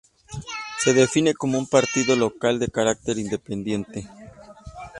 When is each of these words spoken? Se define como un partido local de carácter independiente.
Se 0.79 0.95
define 0.95 1.35
como 1.35 1.59
un 1.59 1.67
partido 1.67 2.15
local 2.15 2.57
de 2.57 2.69
carácter 2.69 3.19
independiente. 3.19 4.09